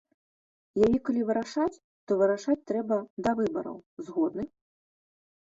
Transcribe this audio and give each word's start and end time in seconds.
Яе 0.85 0.97
калі 1.09 1.21
вырашаць, 1.27 1.81
то 2.07 2.11
вырашаць 2.23 2.57
трэба 2.73 2.99
да 3.29 3.35
выбараў, 3.41 3.77
згодны? 4.09 4.43